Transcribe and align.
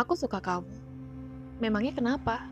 Aku 0.00 0.16
suka 0.16 0.40
kamu. 0.40 0.72
Memangnya 1.60 1.92
kenapa? 1.92 2.48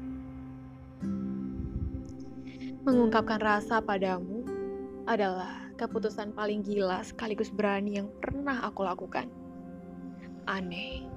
Mengungkapkan 2.84 3.40
rasa 3.40 3.80
padamu 3.80 4.44
adalah 5.08 5.72
keputusan 5.80 6.36
paling 6.36 6.60
gila 6.60 7.00
sekaligus 7.00 7.48
berani 7.48 7.96
yang 7.96 8.12
pernah 8.20 8.68
aku 8.68 8.84
lakukan. 8.84 9.32
Aneh, 10.44 11.08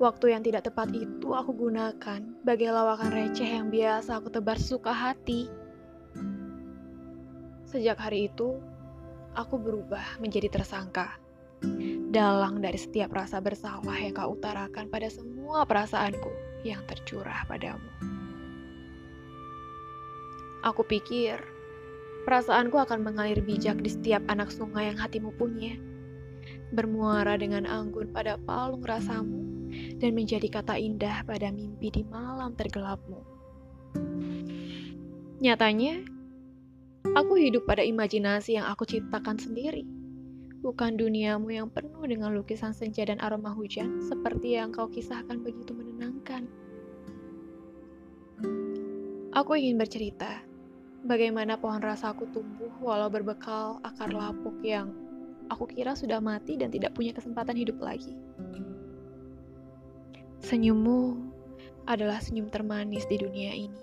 waktu 0.00 0.32
yang 0.32 0.40
tidak 0.40 0.72
tepat 0.72 0.88
itu 0.88 1.36
aku 1.36 1.52
gunakan 1.52 2.24
bagai 2.48 2.72
lawakan 2.72 3.12
receh 3.12 3.60
yang 3.60 3.68
biasa 3.68 4.24
aku 4.24 4.32
tebar 4.32 4.56
suka 4.56 4.96
hati. 4.96 5.52
Sejak 7.68 8.00
hari 8.00 8.32
itu, 8.32 8.56
aku 9.36 9.60
berubah 9.60 10.16
menjadi 10.16 10.48
tersangka 10.48 11.20
dalang 12.08 12.64
dari 12.64 12.80
setiap 12.80 13.12
rasa 13.12 13.36
bersalah 13.44 13.92
yang 14.00 14.16
kau 14.16 14.32
utarakan 14.32 14.88
pada 14.88 15.12
semua 15.12 15.68
perasaanku 15.68 16.32
yang 16.64 16.80
tercurah 16.88 17.44
padamu. 17.44 17.84
Aku 20.64 20.82
pikir 20.88 21.36
perasaanku 22.24 22.80
akan 22.80 23.04
mengalir 23.04 23.44
bijak 23.44 23.78
di 23.84 23.92
setiap 23.92 24.24
anak 24.32 24.48
sungai 24.48 24.88
yang 24.88 24.98
hatimu 24.98 25.36
punya, 25.36 25.76
bermuara 26.72 27.36
dengan 27.36 27.68
anggun 27.68 28.08
pada 28.10 28.40
palung 28.40 28.82
rasamu, 28.82 29.44
dan 30.00 30.16
menjadi 30.16 30.48
kata 30.48 30.80
indah 30.80 31.22
pada 31.28 31.52
mimpi 31.52 31.92
di 31.92 32.02
malam 32.08 32.56
tergelapmu. 32.56 33.20
Nyatanya, 35.38 36.02
aku 37.14 37.36
hidup 37.36 37.68
pada 37.68 37.84
imajinasi 37.84 38.58
yang 38.58 38.66
aku 38.66 38.88
ciptakan 38.88 39.38
sendiri 39.38 39.97
bukan 40.58 40.98
duniamu 40.98 41.54
yang 41.54 41.68
penuh 41.70 42.02
dengan 42.02 42.34
lukisan 42.34 42.74
senja 42.74 43.06
dan 43.06 43.22
aroma 43.22 43.54
hujan 43.54 44.02
seperti 44.02 44.58
yang 44.58 44.74
kau 44.74 44.90
kisahkan 44.90 45.38
begitu 45.38 45.70
menenangkan. 45.70 46.50
Aku 49.38 49.54
ingin 49.54 49.78
bercerita 49.78 50.42
bagaimana 51.06 51.54
pohon 51.54 51.78
rasaku 51.78 52.26
tumbuh 52.34 52.74
walau 52.82 53.06
berbekal 53.06 53.78
akar 53.86 54.10
lapuk 54.10 54.58
yang 54.66 54.90
aku 55.46 55.70
kira 55.70 55.94
sudah 55.94 56.18
mati 56.18 56.58
dan 56.58 56.74
tidak 56.74 56.92
punya 56.98 57.14
kesempatan 57.14 57.54
hidup 57.54 57.78
lagi. 57.78 58.18
Senyummu 60.42 61.28
adalah 61.86 62.18
senyum 62.18 62.50
termanis 62.50 63.06
di 63.06 63.16
dunia 63.16 63.54
ini, 63.54 63.82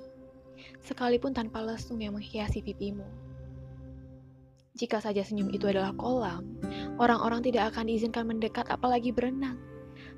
sekalipun 0.84 1.32
tanpa 1.32 1.64
lesung 1.64 2.00
yang 2.04 2.16
menghiasi 2.16 2.62
pipimu. 2.62 3.06
Jika 4.76 5.00
saja 5.00 5.24
senyum 5.24 5.56
itu 5.56 5.72
adalah 5.72 5.96
kolam, 5.96 6.44
orang-orang 7.00 7.40
tidak 7.40 7.72
akan 7.72 7.88
diizinkan 7.88 8.28
mendekat 8.28 8.68
apalagi 8.68 9.16
berenang. 9.16 9.56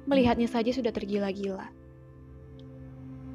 Melihatnya 0.10 0.50
saja 0.50 0.74
sudah 0.74 0.90
tergila-gila. 0.90 1.70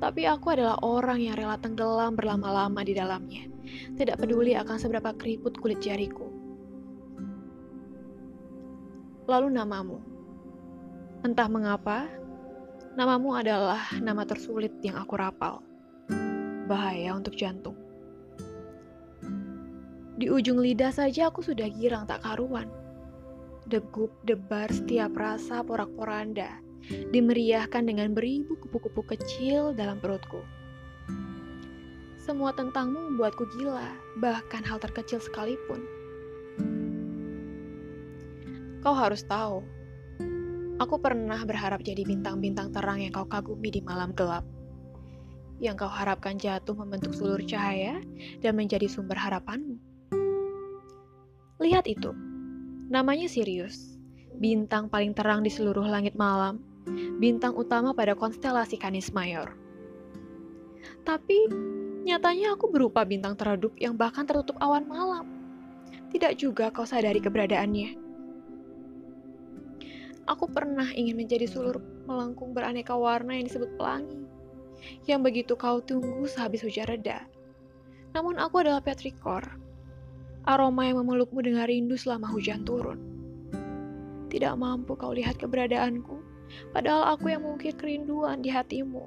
Tapi 0.03 0.27
aku 0.27 0.51
adalah 0.51 0.83
orang 0.83 1.23
yang 1.23 1.39
rela 1.39 1.55
tenggelam 1.63 2.19
berlama-lama 2.19 2.83
di 2.83 2.99
dalamnya. 2.99 3.47
Tidak 3.95 4.19
peduli 4.19 4.59
akan 4.59 4.75
seberapa 4.75 5.15
keriput 5.15 5.63
kulit 5.63 5.79
jariku. 5.79 6.27
Lalu 9.31 9.55
namamu. 9.55 10.03
Entah 11.23 11.47
mengapa, 11.47 12.11
namamu 12.99 13.39
adalah 13.39 13.79
nama 14.03 14.27
tersulit 14.27 14.75
yang 14.83 14.99
aku 14.99 15.15
rapal. 15.15 15.63
Bahaya 16.67 17.15
untuk 17.15 17.39
jantung. 17.39 17.79
Di 20.23 20.31
ujung 20.31 20.63
lidah 20.63 20.95
saja 20.95 21.35
aku 21.35 21.43
sudah 21.43 21.67
girang 21.67 22.07
tak 22.07 22.23
karuan. 22.23 22.71
Degup 23.67 24.15
debar 24.23 24.71
setiap 24.71 25.19
rasa 25.19 25.67
porak-poranda, 25.67 26.63
dimeriahkan 27.11 27.83
dengan 27.83 28.15
beribu 28.15 28.55
kupu-kupu 28.55 29.03
kecil 29.03 29.75
dalam 29.75 29.99
perutku. 29.99 30.39
Semua 32.23 32.55
tentangmu 32.55 33.11
membuatku 33.11 33.51
gila, 33.59 33.99
bahkan 34.23 34.63
hal 34.63 34.79
terkecil 34.79 35.19
sekalipun. 35.19 35.83
Kau 38.79 38.95
harus 38.95 39.27
tahu, 39.27 39.67
aku 40.79 41.03
pernah 41.03 41.43
berharap 41.43 41.83
jadi 41.83 42.07
bintang-bintang 42.07 42.71
terang 42.71 43.03
yang 43.03 43.11
kau 43.11 43.27
kagumi 43.27 43.75
di 43.75 43.83
malam 43.83 44.15
gelap. 44.15 44.47
Yang 45.59 45.83
kau 45.83 45.91
harapkan 45.91 46.39
jatuh 46.39 46.79
membentuk 46.79 47.11
seluruh 47.11 47.43
cahaya 47.43 47.99
dan 48.39 48.55
menjadi 48.55 48.87
sumber 48.87 49.19
harapanmu. 49.19 49.91
Lihat 51.63 51.87
itu, 51.87 52.11
namanya 52.91 53.31
Sirius, 53.31 53.95
bintang 54.35 54.91
paling 54.91 55.15
terang 55.15 55.47
di 55.47 55.51
seluruh 55.55 55.87
langit 55.87 56.19
malam, 56.19 56.59
bintang 57.23 57.55
utama 57.55 57.95
pada 57.95 58.19
konstelasi 58.19 58.75
Canis 58.83 59.15
Major. 59.15 59.55
Tapi, 61.07 61.47
nyatanya 62.03 62.59
aku 62.59 62.67
berupa 62.67 63.07
bintang 63.07 63.39
teredup 63.39 63.79
yang 63.79 63.95
bahkan 63.95 64.27
tertutup 64.27 64.59
awan 64.59 64.83
malam. 64.91 65.31
Tidak 66.11 66.35
juga 66.35 66.75
kau 66.75 66.83
sadari 66.83 67.23
keberadaannya. 67.23 67.95
Aku 70.27 70.51
pernah 70.51 70.91
ingin 70.99 71.15
menjadi 71.15 71.47
sulur 71.47 71.79
melengkung 72.11 72.51
beraneka 72.59 72.99
warna 72.99 73.39
yang 73.39 73.47
disebut 73.47 73.79
pelangi, 73.79 74.27
yang 75.07 75.23
begitu 75.23 75.55
kau 75.55 75.79
tunggu 75.79 76.27
sehabis 76.27 76.67
hujan 76.67 76.91
reda. 76.91 77.23
Namun 78.19 78.43
aku 78.43 78.67
adalah 78.67 78.83
petrikor, 78.83 79.62
aroma 80.43 80.91
yang 80.91 80.99
memelukmu 81.03 81.39
dengan 81.39 81.67
rindu 81.71 81.95
selama 81.95 82.27
hujan 82.31 82.67
turun. 82.67 82.99
Tidak 84.33 84.55
mampu 84.59 84.97
kau 84.97 85.15
lihat 85.15 85.39
keberadaanku, 85.39 86.19
padahal 86.73 87.15
aku 87.15 87.31
yang 87.31 87.45
mungkin 87.45 87.73
kerinduan 87.77 88.41
di 88.43 88.51
hatimu. 88.51 89.07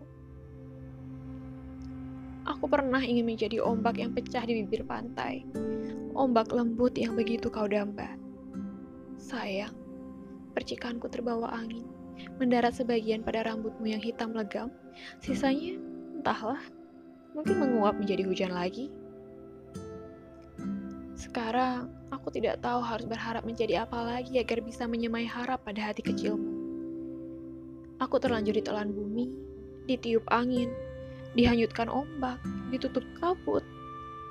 Aku 2.46 2.70
pernah 2.70 3.02
ingin 3.02 3.26
menjadi 3.26 3.58
ombak 3.58 3.98
yang 3.98 4.14
pecah 4.14 4.46
di 4.46 4.62
bibir 4.62 4.86
pantai, 4.86 5.42
ombak 6.14 6.54
lembut 6.54 6.94
yang 6.94 7.18
begitu 7.18 7.50
kau 7.50 7.66
damba. 7.66 8.14
Sayang, 9.18 9.74
percikanku 10.54 11.10
terbawa 11.10 11.50
angin, 11.58 11.90
mendarat 12.38 12.78
sebagian 12.78 13.26
pada 13.26 13.42
rambutmu 13.50 13.90
yang 13.90 14.00
hitam 14.00 14.30
legam, 14.38 14.70
sisanya 15.26 15.82
entahlah, 16.22 16.62
mungkin 17.34 17.60
menguap 17.60 17.98
menjadi 17.98 18.24
hujan 18.30 18.54
lagi. 18.54 18.94
Sekarang, 21.36 21.92
aku 22.16 22.32
tidak 22.32 22.64
tahu 22.64 22.80
harus 22.80 23.04
berharap 23.04 23.44
menjadi 23.44 23.84
apa 23.84 24.00
lagi 24.08 24.40
agar 24.40 24.64
bisa 24.64 24.88
menyemai 24.88 25.28
harap 25.28 25.68
pada 25.68 25.92
hati 25.92 26.00
kecilmu. 26.00 26.48
Aku 28.00 28.24
terlanjur 28.24 28.56
ditelan 28.56 28.96
bumi, 28.96 29.36
ditiup 29.84 30.24
angin, 30.32 30.72
dihanyutkan 31.36 31.92
ombak, 31.92 32.40
ditutup 32.72 33.04
kabut, 33.20 33.68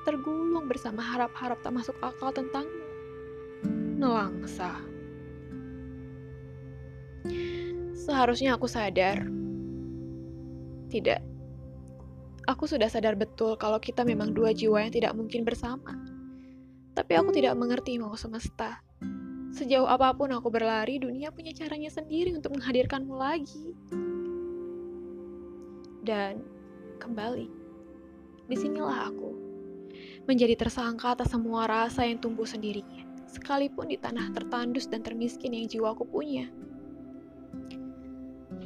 tergulung 0.08 0.64
bersama 0.64 1.04
harap-harap 1.04 1.60
tak 1.60 1.76
masuk 1.76 1.92
akal 2.00 2.32
tentangmu. 2.32 2.88
Nelangsa. 4.00 4.72
Seharusnya 7.92 8.56
aku 8.56 8.64
sadar. 8.64 9.28
Tidak. 10.88 11.20
Aku 12.48 12.64
sudah 12.64 12.88
sadar 12.88 13.12
betul 13.12 13.60
kalau 13.60 13.76
kita 13.76 14.08
memang 14.08 14.32
dua 14.32 14.56
jiwa 14.56 14.80
yang 14.80 14.92
tidak 14.96 15.12
mungkin 15.12 15.44
bersama 15.44 16.03
tapi 16.94 17.18
aku 17.18 17.34
tidak 17.34 17.58
mengerti 17.58 17.98
mau 17.98 18.14
semesta. 18.14 18.78
Sejauh 19.54 19.86
apa 19.86 20.14
pun 20.14 20.30
aku 20.34 20.50
berlari, 20.50 20.98
dunia 20.98 21.30
punya 21.30 21.54
caranya 21.54 21.90
sendiri 21.90 22.34
untuk 22.34 22.54
menghadirkanmu 22.58 23.14
lagi. 23.14 23.74
Dan 26.02 26.42
kembali, 27.02 27.46
di 28.46 28.56
sinilah 28.58 29.10
aku 29.10 29.30
menjadi 30.24 30.56
tersangka 30.56 31.14
atas 31.14 31.34
semua 31.34 31.68
rasa 31.68 32.06
yang 32.06 32.18
tumbuh 32.18 32.48
sendirinya, 32.48 33.04
sekalipun 33.28 33.92
di 33.92 33.98
tanah 34.00 34.32
tertandus 34.32 34.88
dan 34.88 35.04
termiskin 35.04 35.52
yang 35.54 35.68
jiwaku 35.68 36.06
punya. 36.08 36.48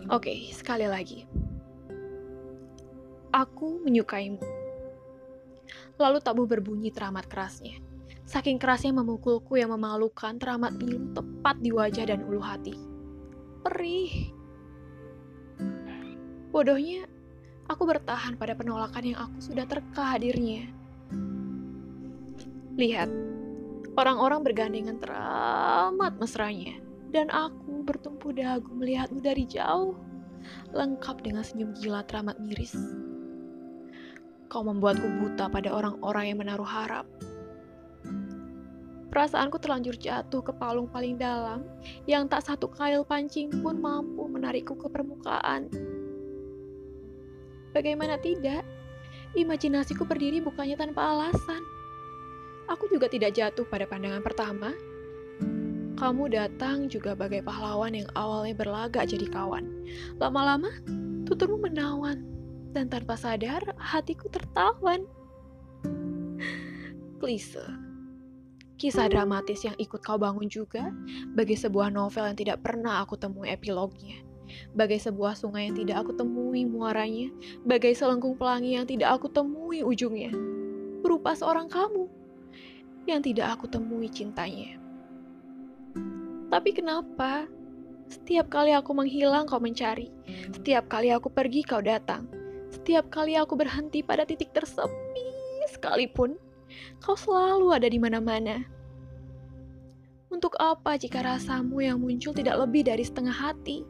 Oke, 0.08 0.32
okay, 0.32 0.38
sekali 0.56 0.88
lagi. 0.88 1.28
Aku 3.28 3.84
menyukaimu. 3.84 4.40
Lalu 6.00 6.19
tabuh 6.25 6.48
berbunyi 6.48 6.88
teramat 6.88 7.28
kerasnya. 7.28 7.88
Saking 8.28 8.60
kerasnya 8.60 8.92
memukulku 8.92 9.56
yang 9.56 9.72
memalukan 9.72 10.36
teramat 10.36 10.76
pilu 10.76 11.00
tepat 11.16 11.64
di 11.64 11.72
wajah 11.72 12.12
dan 12.12 12.20
ulu 12.28 12.44
hati. 12.44 12.76
Perih. 13.64 14.36
Bodohnya, 16.52 17.08
aku 17.72 17.88
bertahan 17.88 18.36
pada 18.36 18.52
penolakan 18.52 19.00
yang 19.00 19.19
aku 19.25 19.40
sudah 19.40 19.64
terka 19.64 20.12
hadirnya. 20.12 20.69
Lihat, 22.76 23.08
orang-orang 23.96 24.44
bergandengan 24.44 25.00
teramat 25.00 26.20
mesranya, 26.20 26.76
dan 27.08 27.32
aku 27.32 27.80
bertumpu 27.80 28.36
dagu 28.36 28.69
melihatmu 28.76 29.25
dari 29.25 29.48
jauh, 29.48 29.96
lengkap 30.76 31.25
dengan 31.25 31.48
senyum 31.48 31.72
gila 31.80 32.04
teramat 32.04 32.36
miris. 32.44 32.76
Kau 34.52 34.60
membuatku 34.69 35.16
buta 35.16 35.48
pada 35.48 35.72
orang-orang 35.72 36.25
yang 36.28 36.44
menaruh 36.44 36.69
harap 36.69 37.08
Perasaanku 39.18 39.58
terlanjur 39.58 39.98
jatuh 39.98 40.46
ke 40.46 40.54
palung 40.54 40.86
paling 40.86 41.18
dalam, 41.18 41.66
yang 42.06 42.30
tak 42.30 42.46
satu 42.46 42.70
kail 42.70 43.02
pancing 43.02 43.50
pun 43.50 43.74
mampu 43.74 44.30
menarikku 44.30 44.78
ke 44.78 44.86
permukaan. 44.86 45.66
Bagaimana 47.74 48.14
tidak? 48.22 48.62
Imajinasiku 49.34 50.06
berdiri 50.06 50.38
bukannya 50.38 50.78
tanpa 50.78 51.18
alasan. 51.18 51.58
Aku 52.70 52.86
juga 52.94 53.10
tidak 53.10 53.34
jatuh 53.34 53.66
pada 53.66 53.90
pandangan 53.90 54.22
pertama. 54.22 54.70
Kamu 55.98 56.30
datang 56.30 56.86
juga 56.86 57.18
bagai 57.18 57.42
pahlawan 57.42 57.98
yang 57.98 58.06
awalnya 58.14 58.54
berlagak 58.54 59.10
jadi 59.10 59.26
kawan. 59.26 59.66
Lama-lama, 60.22 60.70
tuturmu 61.26 61.58
menawan. 61.58 62.22
Dan 62.70 62.86
tanpa 62.86 63.18
sadar, 63.18 63.66
hatiku 63.82 64.30
tertawan. 64.30 65.10
Klise. 67.18 67.88
Kisah 68.78 69.10
dramatis 69.10 69.66
yang 69.66 69.75
ikut 69.75 69.98
kau 70.06 70.16
bangun 70.16 70.46
juga, 70.46 70.94
bagi 71.34 71.58
sebuah 71.58 71.90
novel 71.90 72.30
yang 72.30 72.38
tidak 72.38 72.58
pernah 72.62 73.02
aku 73.02 73.19
temui 73.19 73.50
epilognya 73.50 74.22
bagai 74.72 75.00
sebuah 75.00 75.36
sungai 75.36 75.69
yang 75.69 75.76
tidak 75.76 75.96
aku 76.04 76.12
temui 76.16 76.64
muaranya, 76.64 77.28
bagai 77.69 77.92
selengkung 77.92 78.36
pelangi 78.36 78.80
yang 78.80 78.86
tidak 78.88 79.20
aku 79.20 79.28
temui 79.28 79.84
ujungnya, 79.84 80.32
berupa 81.04 81.36
seorang 81.36 81.69
kamu 81.69 82.08
yang 83.08 83.20
tidak 83.25 83.56
aku 83.56 83.69
temui 83.69 84.08
cintanya. 84.08 84.76
Tapi 86.48 86.70
kenapa 86.72 87.44
setiap 88.08 88.48
kali 88.48 88.72
aku 88.72 88.96
menghilang 88.96 89.44
kau 89.44 89.60
mencari, 89.60 90.08
setiap 90.52 90.88
kali 90.88 91.12
aku 91.12 91.28
pergi 91.28 91.60
kau 91.64 91.84
datang, 91.84 92.25
setiap 92.72 93.12
kali 93.12 93.36
aku 93.36 93.56
berhenti 93.56 94.00
pada 94.00 94.25
titik 94.25 94.52
tersepi 94.56 95.28
sekalipun, 95.69 96.40
kau 96.98 97.14
selalu 97.14 97.75
ada 97.75 97.88
di 97.88 97.98
mana-mana. 98.00 98.64
Untuk 100.28 100.52
apa 100.60 101.00
jika 101.00 101.25
rasamu 101.25 101.80
yang 101.80 101.98
muncul 102.04 102.36
tidak 102.36 102.60
lebih 102.60 102.84
dari 102.84 103.00
setengah 103.00 103.32
hati? 103.32 103.80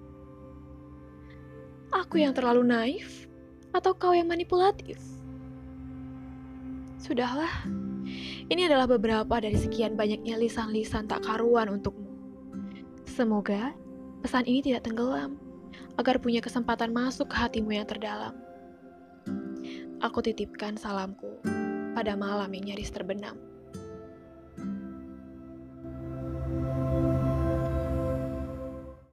Aku 1.90 2.20
yang 2.20 2.30
terlalu 2.36 2.62
naif 2.62 3.26
atau 3.74 3.90
kau 3.96 4.14
yang 4.14 4.30
manipulatif? 4.30 5.00
Sudahlah, 7.02 7.50
ini 8.48 8.64
adalah 8.70 8.86
beberapa 8.86 9.40
dari 9.42 9.56
sekian 9.58 9.98
banyaknya 9.98 10.38
lisan-lisan 10.38 11.10
tak 11.10 11.26
karuan 11.26 11.68
untukmu. 11.68 12.06
Semoga 13.08 13.74
pesan 14.22 14.46
ini 14.46 14.62
tidak 14.62 14.86
tenggelam, 14.86 15.36
agar 15.98 16.22
punya 16.22 16.38
kesempatan 16.38 16.94
masuk 16.94 17.28
ke 17.30 17.36
hatimu 17.36 17.74
yang 17.74 17.86
terdalam. 17.88 18.34
Aku 19.98 20.22
titipkan 20.22 20.78
salamku 20.78 21.57
pada 21.98 22.14
malam 22.14 22.46
yang 22.54 22.70
nyaris 22.70 22.94
terbenam. 22.94 23.47